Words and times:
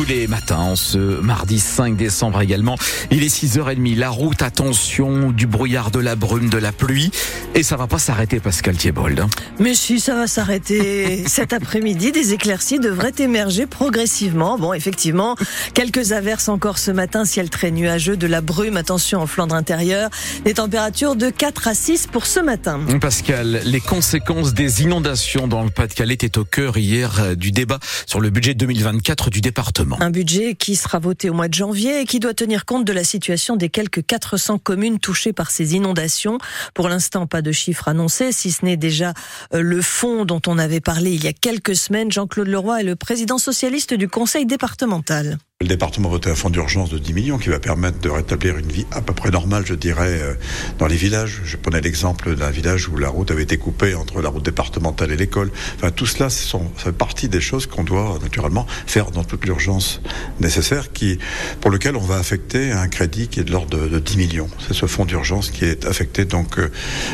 tous 0.00 0.06
les 0.06 0.28
matins, 0.28 0.76
ce 0.76 1.20
mardi 1.20 1.58
5 1.58 1.96
décembre 1.96 2.40
également. 2.40 2.76
Il 3.10 3.22
est 3.22 3.28
6h30, 3.28 3.96
la 3.96 4.08
route, 4.08 4.40
attention, 4.40 5.30
du 5.30 5.46
brouillard, 5.46 5.90
de 5.90 5.98
la 5.98 6.16
brume, 6.16 6.48
de 6.48 6.56
la 6.56 6.72
pluie. 6.72 7.10
Et 7.54 7.62
ça 7.62 7.76
va 7.76 7.86
pas 7.86 7.98
s'arrêter, 7.98 8.40
Pascal 8.40 8.76
Thiebold. 8.76 9.20
Hein. 9.20 9.28
Mais 9.58 9.74
si, 9.74 10.00
ça 10.00 10.14
va 10.14 10.26
s'arrêter. 10.26 11.24
Cet 11.26 11.52
après-midi, 11.52 12.12
des 12.12 12.32
éclaircies 12.32 12.78
devraient 12.78 13.12
émerger 13.18 13.66
progressivement. 13.66 14.58
Bon, 14.58 14.72
effectivement, 14.72 15.36
quelques 15.74 16.12
averses 16.12 16.48
encore 16.48 16.78
ce 16.78 16.92
matin, 16.92 17.24
ciel 17.24 17.50
très 17.50 17.70
nuageux, 17.70 18.16
de 18.16 18.26
la 18.26 18.40
brume, 18.40 18.76
attention 18.76 19.20
en 19.20 19.26
Flandre 19.26 19.54
intérieure. 19.54 20.08
Des 20.44 20.54
températures 20.54 21.16
de 21.16 21.28
4 21.28 21.68
à 21.68 21.74
6 21.74 22.06
pour 22.06 22.24
ce 22.24 22.40
matin. 22.40 22.80
Pascal, 23.00 23.60
les 23.64 23.80
conséquences 23.80 24.54
des 24.54 24.82
inondations 24.82 25.46
dans 25.46 25.64
le 25.64 25.70
Pas-de-Calais 25.70 26.14
étaient 26.14 26.38
au 26.38 26.44
cœur 26.44 26.78
hier 26.78 27.20
euh, 27.20 27.34
du 27.34 27.50
débat 27.50 27.80
sur 28.06 28.20
le 28.20 28.30
budget 28.30 28.54
2024 28.54 29.30
du 29.30 29.40
département. 29.40 29.89
Un 29.98 30.10
budget 30.10 30.54
qui 30.54 30.76
sera 30.76 30.98
voté 30.98 31.30
au 31.30 31.34
mois 31.34 31.48
de 31.48 31.54
janvier 31.54 32.00
et 32.00 32.04
qui 32.04 32.20
doit 32.20 32.34
tenir 32.34 32.64
compte 32.64 32.84
de 32.84 32.92
la 32.92 33.04
situation 33.04 33.56
des 33.56 33.68
quelques 33.68 34.04
400 34.04 34.58
communes 34.58 34.98
touchées 34.98 35.32
par 35.32 35.50
ces 35.50 35.74
inondations. 35.74 36.38
Pour 36.74 36.88
l'instant, 36.88 37.26
pas 37.26 37.42
de 37.42 37.52
chiffres 37.52 37.88
annoncés, 37.88 38.32
si 38.32 38.52
ce 38.52 38.64
n'est 38.64 38.76
déjà 38.76 39.12
euh, 39.54 39.60
le 39.60 39.82
fonds 39.82 40.24
dont 40.24 40.40
on 40.46 40.58
avait 40.58 40.80
parlé 40.80 41.12
il 41.12 41.24
y 41.24 41.28
a 41.28 41.32
quelques 41.32 41.76
semaines. 41.76 42.12
Jean-Claude 42.12 42.48
Leroy 42.48 42.80
est 42.80 42.84
le 42.84 42.96
président 42.96 43.38
socialiste 43.38 43.94
du 43.94 44.08
conseil 44.08 44.46
départemental. 44.46 45.38
Le 45.62 45.68
département 45.68 46.08
a 46.08 46.12
voté 46.12 46.30
un 46.30 46.34
fonds 46.34 46.48
d'urgence 46.48 46.88
de 46.88 46.96
10 46.96 47.12
millions 47.12 47.36
qui 47.36 47.50
va 47.50 47.60
permettre 47.60 47.98
de 47.98 48.08
rétablir 48.08 48.56
une 48.56 48.72
vie 48.72 48.86
à 48.92 49.02
peu 49.02 49.12
près 49.12 49.30
normale, 49.30 49.66
je 49.66 49.74
dirais, 49.74 50.18
euh, 50.22 50.32
dans 50.78 50.86
les 50.86 50.96
villages. 50.96 51.42
Je 51.44 51.58
prenais 51.58 51.82
l'exemple 51.82 52.34
d'un 52.34 52.48
village 52.48 52.88
où 52.88 52.96
la 52.96 53.10
route 53.10 53.30
avait 53.30 53.42
été 53.42 53.58
coupée 53.58 53.94
entre 53.94 54.22
la 54.22 54.30
route 54.30 54.42
départementale 54.42 55.12
et 55.12 55.18
l'école. 55.18 55.50
Enfin, 55.76 55.90
tout 55.90 56.06
cela, 56.06 56.30
ça 56.30 56.58
fait 56.76 56.92
partie 56.92 57.28
des 57.28 57.42
choses 57.42 57.66
qu'on 57.66 57.84
doit 57.84 58.18
naturellement 58.22 58.66
faire 58.86 59.10
dans 59.10 59.22
toute 59.22 59.44
l'urgence 59.44 60.00
nécessaire, 60.40 60.92
qui, 60.92 61.18
pour 61.60 61.70
lequel 61.70 61.94
on 61.94 62.06
va 62.06 62.16
affecter 62.16 62.72
un 62.72 62.88
crédit 62.88 63.28
qui 63.28 63.40
est 63.40 63.44
de 63.44 63.52
l'ordre 63.52 63.86
de, 63.86 63.98
10 63.98 64.16
millions. 64.16 64.48
C'est 64.66 64.72
ce 64.72 64.86
fonds 64.86 65.04
d'urgence 65.04 65.50
qui 65.50 65.66
est 65.66 65.84
affecté 65.84 66.24
donc 66.24 66.58
euh, 66.58 66.70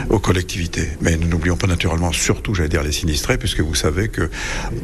aux 0.09 0.21
collectivités. 0.21 0.89
Mais 1.01 1.17
nous 1.17 1.27
n'oublions 1.27 1.57
pas 1.57 1.67
naturellement, 1.67 2.13
surtout, 2.13 2.55
j'allais 2.55 2.69
dire, 2.69 2.85
les 2.85 2.93
sinistrés, 2.93 3.39
puisque 3.39 3.59
vous 3.59 3.75
savez 3.75 4.09
qu'il 4.09 4.31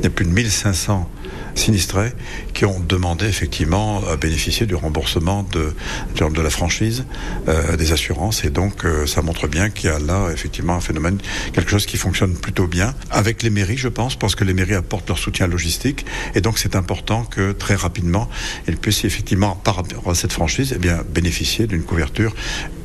y 0.02 0.06
a 0.08 0.10
plus 0.10 0.24
de 0.24 0.30
1500 0.30 1.08
sinistrés 1.54 2.12
qui 2.54 2.64
ont 2.64 2.80
demandé 2.80 3.26
effectivement 3.26 4.02
à 4.08 4.16
bénéficier 4.16 4.66
du 4.66 4.74
remboursement 4.74 5.46
de, 5.52 5.74
de 6.16 6.42
la 6.42 6.50
franchise 6.50 7.04
euh, 7.48 7.76
des 7.76 7.92
assurances. 7.92 8.44
Et 8.44 8.50
donc, 8.50 8.84
euh, 8.84 9.06
ça 9.06 9.22
montre 9.22 9.48
bien 9.48 9.70
qu'il 9.70 9.90
y 9.90 9.92
a 9.92 9.98
là 9.98 10.30
effectivement 10.32 10.74
un 10.74 10.80
phénomène, 10.80 11.18
quelque 11.52 11.70
chose 11.70 11.86
qui 11.86 11.96
fonctionne 11.96 12.34
plutôt 12.34 12.66
bien 12.66 12.94
avec 13.10 13.42
les 13.42 13.50
mairies, 13.50 13.76
je 13.76 13.88
pense, 13.88 14.16
parce 14.16 14.34
que 14.34 14.44
les 14.44 14.54
mairies 14.54 14.74
apportent 14.74 15.08
leur 15.08 15.18
soutien 15.18 15.46
logistique. 15.46 16.06
Et 16.34 16.40
donc, 16.40 16.58
c'est 16.58 16.76
important 16.76 17.24
que 17.24 17.52
très 17.52 17.74
rapidement, 17.74 18.28
ils 18.68 18.76
puissent 18.76 19.04
effectivement, 19.04 19.56
par 19.56 19.76
rapport 19.76 20.10
à 20.10 20.14
cette 20.14 20.32
franchise, 20.32 20.72
eh 20.74 20.78
bien, 20.78 21.02
bénéficier 21.08 21.66
d'une 21.66 21.82
couverture, 21.82 22.34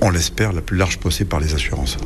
on 0.01 0.09
l'espère, 0.09 0.53
la 0.53 0.61
plus 0.61 0.77
large 0.77 0.97
possible 0.97 1.29
par 1.29 1.39
les 1.39 1.53
assurances. 1.53 1.97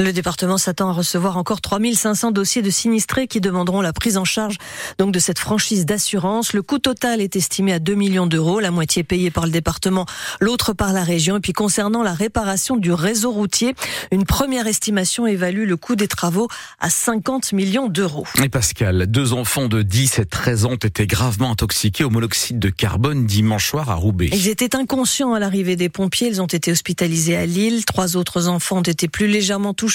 Le 0.00 0.14
département 0.14 0.56
s'attend 0.56 0.88
à 0.88 0.92
recevoir 0.92 1.36
encore 1.36 1.60
3500 1.60 2.30
dossiers 2.30 2.62
de 2.62 2.70
sinistrés 2.70 3.26
qui 3.26 3.42
demanderont 3.42 3.82
la 3.82 3.92
prise 3.92 4.16
en 4.16 4.24
charge 4.24 4.56
donc 4.98 5.12
de 5.12 5.18
cette 5.18 5.38
franchise 5.38 5.84
d'assurance. 5.84 6.54
Le 6.54 6.62
coût 6.62 6.78
total 6.78 7.20
est 7.20 7.36
estimé 7.36 7.74
à 7.74 7.78
2 7.78 7.94
millions 7.94 8.26
d'euros, 8.26 8.60
la 8.60 8.70
moitié 8.70 9.02
payée 9.02 9.30
par 9.30 9.44
le 9.44 9.50
département, 9.50 10.06
l'autre 10.40 10.72
par 10.72 10.94
la 10.94 11.04
région. 11.04 11.36
Et 11.36 11.40
puis 11.40 11.52
concernant 11.52 12.02
la 12.02 12.14
réparation 12.14 12.78
du 12.78 12.94
réseau 12.94 13.30
routier, 13.30 13.74
une 14.10 14.24
première 14.24 14.66
estimation 14.66 15.26
évalue 15.26 15.68
le 15.68 15.76
coût 15.76 15.96
des 15.96 16.08
travaux 16.08 16.48
à 16.78 16.88
50 16.88 17.52
millions 17.52 17.88
d'euros. 17.88 18.24
Et 18.42 18.48
Pascal, 18.48 19.06
deux 19.06 19.34
enfants 19.34 19.68
de 19.68 19.82
10 19.82 20.20
et 20.20 20.24
13 20.24 20.64
ans 20.64 20.70
ont 20.70 20.76
été 20.76 21.06
gravement 21.06 21.50
intoxiqués 21.50 22.04
au 22.04 22.10
monoxyde 22.10 22.58
de 22.58 22.70
carbone 22.70 23.26
dimanche 23.26 23.68
soir 23.68 23.90
à 23.90 23.96
Roubaix. 23.96 24.30
Ils 24.32 24.48
étaient 24.48 24.74
inconscients 24.74 25.34
à 25.34 25.38
l'arrivée 25.38 25.76
des 25.76 25.90
pompiers. 25.90 26.28
Ils 26.28 26.40
ont 26.40 26.46
été 26.46 26.72
hospitalisés 26.72 27.36
à 27.36 27.44
Lille. 27.44 27.84
Trois 27.84 28.16
autres 28.16 28.48
enfants 28.48 28.78
ont 28.78 28.82
été 28.82 29.06
plus 29.06 29.26
légèrement 29.26 29.74
touchés. 29.74 29.89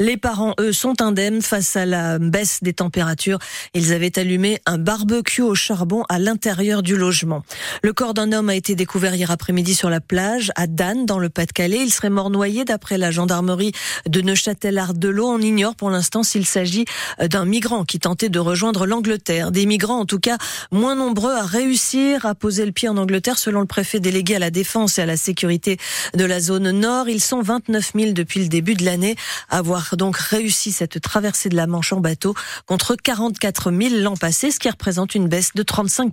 Les 0.00 0.16
parents, 0.16 0.54
eux, 0.60 0.72
sont 0.72 1.02
indemnes 1.02 1.42
face 1.42 1.76
à 1.76 1.86
la 1.86 2.18
baisse 2.18 2.62
des 2.62 2.72
températures. 2.72 3.38
Ils 3.74 3.92
avaient 3.92 4.18
allumé 4.18 4.60
un 4.66 4.78
barbecue 4.78 5.42
au 5.42 5.54
charbon 5.54 6.04
à 6.08 6.18
l'intérieur 6.18 6.82
du 6.82 6.96
logement. 6.96 7.42
Le 7.82 7.92
corps 7.92 8.14
d'un 8.14 8.32
homme 8.32 8.48
a 8.48 8.54
été 8.54 8.74
découvert 8.74 9.14
hier 9.14 9.30
après-midi 9.30 9.74
sur 9.74 9.90
la 9.90 10.00
plage 10.00 10.52
à 10.56 10.66
Dan, 10.66 11.06
dans 11.06 11.18
le 11.18 11.28
Pas-de-Calais. 11.28 11.80
Il 11.82 11.92
serait 11.92 12.10
mort 12.10 12.30
noyé 12.30 12.64
d'après 12.64 12.98
la 12.98 13.10
gendarmerie 13.10 13.72
de 14.06 14.20
Neuchâtel-Ardelot. 14.20 15.28
On 15.28 15.40
ignore 15.40 15.74
pour 15.74 15.90
l'instant 15.90 16.22
s'il 16.22 16.46
s'agit 16.46 16.84
d'un 17.20 17.44
migrant 17.44 17.84
qui 17.84 17.98
tentait 17.98 18.28
de 18.28 18.38
rejoindre 18.38 18.86
l'Angleterre. 18.86 19.52
Des 19.52 19.66
migrants, 19.66 20.00
en 20.00 20.06
tout 20.06 20.20
cas, 20.20 20.38
moins 20.70 20.94
nombreux 20.94 21.32
à 21.32 21.42
réussir 21.42 22.26
à 22.26 22.34
poser 22.34 22.66
le 22.66 22.72
pied 22.72 22.88
en 22.88 22.96
Angleterre, 22.96 23.38
selon 23.38 23.60
le 23.60 23.66
préfet 23.66 24.00
délégué 24.00 24.36
à 24.36 24.38
la 24.38 24.50
défense 24.50 24.98
et 24.98 25.02
à 25.02 25.06
la 25.06 25.16
sécurité 25.16 25.78
de 26.14 26.24
la 26.24 26.40
zone 26.40 26.70
nord. 26.70 27.08
Ils 27.08 27.22
sont 27.22 27.42
29 27.42 27.92
000 27.94 28.12
depuis 28.12 28.40
le 28.40 28.48
début 28.48 28.74
de 28.74 28.84
l'année 28.84 29.16
avoir 29.48 29.96
donc 29.96 30.16
réussi 30.16 30.72
cette 30.72 31.00
traversée 31.00 31.48
de 31.48 31.56
la 31.56 31.66
Manche 31.66 31.92
en 31.92 32.00
bateau 32.00 32.34
contre 32.66 32.96
44 32.96 33.72
000 33.72 33.94
l'an 34.02 34.16
passé, 34.16 34.50
ce 34.50 34.58
qui 34.58 34.68
représente 34.68 35.14
une 35.14 35.28
baisse 35.28 35.52
de 35.54 35.62
35 35.62 36.12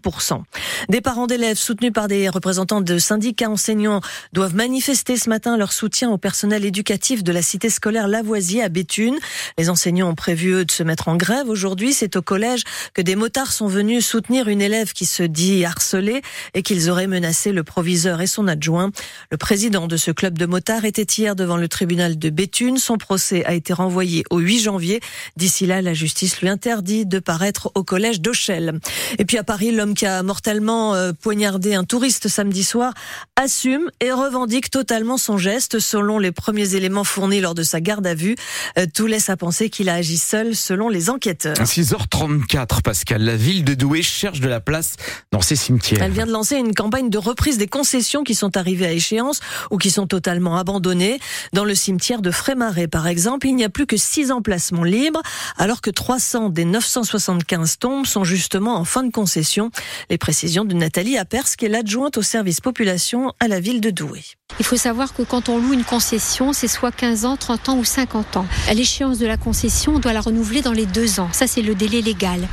Des 0.89 1.01
parents 1.01 1.27
d'élèves 1.27 1.57
soutenus 1.57 1.93
par 1.93 2.07
des 2.07 2.29
représentants 2.29 2.81
de 2.81 2.97
syndicats 2.97 3.49
enseignants 3.49 4.01
doivent 4.33 4.55
manifester 4.55 5.17
ce 5.17 5.29
matin 5.29 5.57
leur 5.57 5.73
soutien 5.73 6.09
au 6.09 6.17
personnel 6.17 6.65
éducatif 6.65 7.23
de 7.23 7.31
la 7.31 7.41
cité 7.41 7.69
scolaire 7.69 8.07
Lavoisier 8.07 8.63
à 8.63 8.69
Béthune. 8.69 9.17
Les 9.57 9.69
enseignants 9.69 10.09
ont 10.09 10.15
prévu 10.15 10.53
eux 10.53 10.65
de 10.65 10.71
se 10.71 10.83
mettre 10.83 11.07
en 11.07 11.15
grève 11.15 11.49
aujourd'hui. 11.49 11.93
C'est 11.93 12.15
au 12.15 12.21
collège 12.21 12.63
que 12.93 13.01
des 13.01 13.15
motards 13.15 13.51
sont 13.51 13.67
venus 13.67 14.05
soutenir 14.05 14.47
une 14.47 14.61
élève 14.61 14.93
qui 14.93 15.05
se 15.05 15.23
dit 15.23 15.65
harcelée 15.65 16.21
et 16.53 16.63
qu'ils 16.63 16.89
auraient 16.89 17.07
menacé 17.07 17.51
le 17.51 17.63
proviseur 17.63 18.21
et 18.21 18.27
son 18.27 18.47
adjoint. 18.47 18.91
Le 19.31 19.37
président 19.37 19.87
de 19.87 19.97
ce 19.97 20.11
club 20.11 20.37
de 20.37 20.45
motards 20.45 20.85
était 20.85 21.03
hier 21.03 21.35
devant 21.35 21.57
le 21.57 21.67
tribunal 21.67 22.17
de 22.17 22.29
Béthune. 22.29 22.77
Procès 22.97 23.45
a 23.45 23.53
été 23.53 23.73
renvoyé 23.73 24.23
au 24.29 24.39
8 24.39 24.59
janvier. 24.59 24.99
D'ici 25.37 25.65
là, 25.65 25.81
la 25.81 25.93
justice 25.93 26.41
lui 26.41 26.49
interdit 26.49 27.05
de 27.05 27.19
paraître 27.19 27.71
au 27.75 27.83
collège 27.83 28.21
d'Auchel. 28.21 28.79
Et 29.17 29.25
puis 29.25 29.37
à 29.37 29.43
Paris, 29.43 29.71
l'homme 29.71 29.93
qui 29.93 30.05
a 30.05 30.23
mortellement 30.23 30.95
euh, 30.95 31.11
poignardé 31.13 31.75
un 31.75 31.83
touriste 31.83 32.27
samedi 32.27 32.63
soir 32.63 32.93
assume 33.35 33.89
et 34.01 34.11
revendique 34.11 34.69
totalement 34.69 35.17
son 35.17 35.37
geste. 35.37 35.79
Selon 35.79 36.19
les 36.19 36.31
premiers 36.31 36.75
éléments 36.75 37.03
fournis 37.03 37.41
lors 37.41 37.55
de 37.55 37.63
sa 37.63 37.81
garde 37.81 38.07
à 38.07 38.15
vue, 38.15 38.35
euh, 38.77 38.85
tout 38.93 39.07
laisse 39.07 39.29
à 39.29 39.37
penser 39.37 39.69
qu'il 39.69 39.89
a 39.89 39.95
agi 39.95 40.17
seul 40.17 40.55
selon 40.55 40.89
les 40.89 41.09
enquêteurs. 41.09 41.55
6h34, 41.55 42.81
Pascal, 42.81 43.23
la 43.23 43.35
ville 43.35 43.63
de 43.63 43.73
Douai 43.73 44.01
cherche 44.01 44.39
de 44.39 44.47
la 44.47 44.59
place 44.59 44.95
dans 45.31 45.41
ses 45.41 45.55
cimetières. 45.55 46.01
Elle 46.01 46.11
vient 46.11 46.25
de 46.25 46.31
lancer 46.31 46.55
une 46.55 46.73
campagne 46.73 47.09
de 47.09 47.17
reprise 47.17 47.57
des 47.57 47.67
concessions 47.67 48.23
qui 48.23 48.35
sont 48.35 48.57
arrivées 48.57 48.85
à 48.85 48.91
échéance 48.91 49.39
ou 49.71 49.77
qui 49.77 49.91
sont 49.91 50.07
totalement 50.07 50.57
abandonnées. 50.57 51.19
Dans 51.53 51.65
le 51.65 51.75
cimetière 51.75 52.21
de 52.21 52.31
Frémarais, 52.31 52.84
par 52.87 53.07
exemple, 53.07 53.47
il 53.47 53.55
n'y 53.55 53.63
a 53.63 53.69
plus 53.69 53.85
que 53.85 53.97
6 53.97 54.31
emplacements 54.31 54.83
libres, 54.83 55.21
alors 55.57 55.81
que 55.81 55.89
300 55.89 56.49
des 56.49 56.65
975 56.65 57.77
tombes 57.79 58.05
sont 58.05 58.23
justement 58.23 58.75
en 58.77 58.85
fin 58.85 59.03
de 59.03 59.11
concession. 59.11 59.71
Les 60.09 60.17
précisions 60.17 60.65
de 60.65 60.73
Nathalie 60.73 61.17
Apers, 61.17 61.55
qui 61.57 61.65
est 61.65 61.69
l'adjointe 61.69 62.17
au 62.17 62.21
service 62.21 62.61
population 62.61 63.33
à 63.39 63.47
la 63.47 63.59
ville 63.59 63.81
de 63.81 63.89
Douai. 63.89 64.23
Il 64.59 64.65
faut 64.65 64.77
savoir 64.77 65.13
que 65.13 65.23
quand 65.23 65.49
on 65.49 65.57
loue 65.57 65.73
une 65.73 65.83
concession, 65.83 66.53
c'est 66.53 66.67
soit 66.67 66.91
15 66.91 67.25
ans, 67.25 67.35
30 67.35 67.69
ans 67.69 67.77
ou 67.77 67.83
50 67.83 68.37
ans. 68.37 68.45
À 68.69 68.73
l'échéance 68.73 69.17
de 69.17 69.25
la 69.25 69.37
concession, 69.37 69.95
on 69.95 69.99
doit 69.99 70.13
la 70.13 70.21
renouveler 70.21 70.61
dans 70.61 70.71
les 70.71 70.85
deux 70.85 71.19
ans. 71.19 71.29
Ça, 71.31 71.47
c'est 71.47 71.61
le 71.61 71.75
délai 71.75 72.01
légal. 72.01 72.47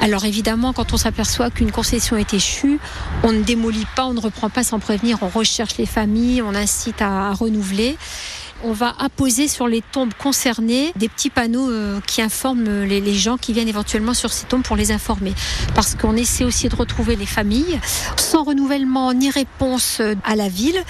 Alors 0.00 0.24
évidemment, 0.24 0.72
quand 0.72 0.92
on 0.92 0.96
s'aperçoit 0.96 1.50
qu'une 1.50 1.72
concession 1.72 2.16
est 2.16 2.32
échue, 2.32 2.80
on 3.22 3.32
ne 3.32 3.42
démolit 3.42 3.86
pas, 3.96 4.06
on 4.06 4.14
ne 4.14 4.20
reprend 4.20 4.48
pas 4.48 4.64
sans 4.64 4.78
prévenir, 4.78 5.18
on 5.22 5.28
recherche 5.28 5.76
les 5.76 5.86
familles, 5.86 6.42
on 6.42 6.54
incite 6.54 7.02
à 7.02 7.32
renouveler 7.32 7.98
on 8.64 8.72
va 8.72 8.94
apposer 8.98 9.48
sur 9.48 9.68
les 9.68 9.82
tombes 9.82 10.12
concernées 10.14 10.92
des 10.96 11.08
petits 11.08 11.30
panneaux 11.30 11.70
euh, 11.70 12.00
qui 12.06 12.22
informent 12.22 12.84
les, 12.84 13.14
gens 13.14 13.36
qui 13.36 13.52
viennent 13.52 13.68
éventuellement 13.68 14.14
sur 14.14 14.32
ces 14.32 14.46
tombes 14.46 14.62
pour 14.62 14.76
les 14.76 14.92
informer. 14.92 15.32
Parce 15.74 15.94
qu'on 15.94 16.16
essaie 16.16 16.44
aussi 16.44 16.68
de 16.68 16.76
retrouver 16.76 17.16
les 17.16 17.26
familles. 17.26 17.78
Sans 18.16 18.44
renouvellement 18.44 19.12
ni 19.12 19.30
réponse 19.30 19.98
euh, 20.00 20.14
à 20.24 20.36
la 20.36 20.48
ville, 20.48 20.82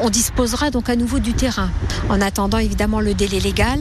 on 0.00 0.10
disposera 0.10 0.70
donc 0.70 0.88
à 0.88 0.96
nouveau 0.96 1.18
du 1.18 1.34
terrain. 1.34 1.70
En 2.08 2.20
attendant 2.20 2.58
évidemment 2.58 3.00
le 3.00 3.14
délai 3.14 3.40
légal, 3.40 3.80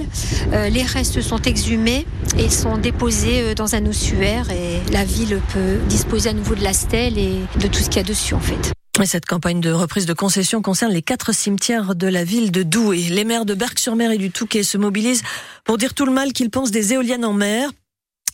euh, 0.54 0.70
les 0.70 0.84
restes 0.84 1.22
sont 1.22 1.42
exhumés 1.42 2.06
et 2.38 2.50
sont 2.50 2.78
déposés 2.78 3.56
dans 3.56 3.76
un 3.76 3.86
ossuaire 3.86 4.52
et 4.52 4.82
la 4.92 5.04
ville 5.04 5.42
peut 5.54 5.78
disposer 5.88 6.30
à 6.30 6.34
nouveau 6.34 6.56
de 6.56 6.64
la 6.64 6.74
stèle 6.74 7.18
et 7.18 7.42
de 7.60 7.68
tout 7.68 7.80
ce 7.80 7.90
qu'il 7.90 7.98
y 7.98 8.00
a 8.00 8.04
dessus 8.04 8.34
en 8.34 8.40
fait. 8.40 8.77
Cette 9.06 9.26
campagne 9.26 9.62
de 9.62 9.72
reprise 9.72 10.06
de 10.06 10.14
concession 10.14 10.62
concerne 10.62 10.92
les 10.92 11.02
quatre 11.02 11.34
cimetières 11.34 11.96
de 11.96 12.08
la 12.08 12.24
ville 12.24 12.52
de 12.52 12.64
Douai. 12.64 12.98
Les 13.10 13.24
maires 13.24 13.46
de 13.46 13.54
Berck-sur-Mer 13.54 14.12
et 14.12 14.18
du 14.18 14.32
Touquet 14.32 14.64
se 14.64 14.78
mobilisent 14.78 15.24
pour 15.64 15.78
dire 15.78 15.94
tout 15.94 16.06
le 16.06 16.12
mal 16.12 16.34
qu'ils 16.34 16.50
pensent 16.50 16.72
des 16.72 16.94
éoliennes 16.94 17.24
en 17.24 17.34
mer. 17.34 17.70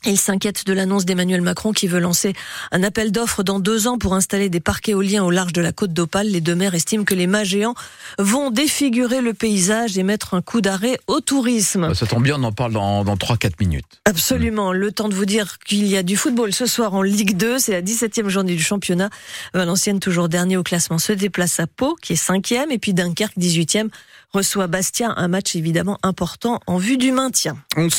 Il 0.06 0.18
s'inquiète 0.18 0.66
de 0.66 0.74
l'annonce 0.74 1.06
d'Emmanuel 1.06 1.42
Macron 1.42 1.72
qui 1.72 1.88
veut 1.88 2.00
lancer 2.00 2.34
un 2.72 2.84
appel 2.84 3.14
d'offres 3.14 3.42
dans 3.42 3.60
deux 3.60 3.88
ans 3.88 3.98
pour 3.98 4.16
installer 4.16 4.50
des 4.50 4.60
parcs 4.60 4.90
éoliens 4.90 5.24
au 5.24 5.32
large 5.32 5.54
de 5.54 5.62
la 5.62 5.72
côte 5.72 5.94
d'Opale. 5.94 6.28
Les 6.28 6.42
deux 6.42 6.56
maires 6.56 6.76
estiment 6.76 7.06
que 7.06 7.16
les 7.16 7.26
mâts 7.26 7.46
géants 7.46 7.74
vont 8.20 8.52
défigurer 8.52 9.22
le 9.22 9.34
paysage 9.34 9.98
et 9.98 10.04
mettre 10.04 10.34
un 10.34 10.42
coup 10.42 10.60
d'arrêt 10.60 11.00
au 11.08 11.22
tourisme. 11.22 11.94
Ça 11.94 12.06
tombe 12.06 12.24
bien, 12.24 12.36
on 12.38 12.44
en 12.44 12.52
parle 12.52 12.74
dans, 12.74 13.06
dans 13.06 13.16
3-4 13.16 13.54
minutes. 13.62 13.86
Absolument. 14.04 14.74
Le 14.74 14.92
temps 14.92 15.08
de 15.08 15.16
vous 15.16 15.26
dire 15.26 15.58
qu'il 15.60 15.88
y 15.88 15.96
a 15.96 16.04
du 16.04 16.18
football 16.18 16.52
ce 16.52 16.66
soir 16.66 16.94
en 16.94 17.02
Ligue 17.02 17.38
2. 17.38 17.60
C'est 17.60 17.72
la 17.72 17.82
17e 17.82 18.28
journée 18.28 18.56
du 18.56 18.64
championnat. 18.64 19.10
Valenciennes, 19.54 20.02
toujours 20.02 20.28
dernier 20.28 20.58
au 20.58 20.64
classement, 20.64 20.98
se 20.98 21.14
déplace 21.14 21.62
à 21.62 21.68
Pau, 21.68 21.96
qui 22.02 22.14
est 22.14 22.22
5e. 22.22 22.72
Et 22.72 22.78
puis 22.78 22.94
Dunkerque, 22.94 23.38
18e, 23.38 23.88
reçoit 24.34 24.68
Bastia. 24.68 25.14
Un 25.16 25.30
match 25.30 25.56
évidemment 25.56 25.98
important 26.04 26.60
en 26.68 26.78
vue 26.78 26.98
du 26.98 27.14
maintien. 27.14 27.56